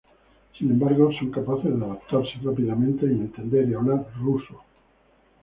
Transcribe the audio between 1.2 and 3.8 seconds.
capaces de adaptarse rápidamente y entender y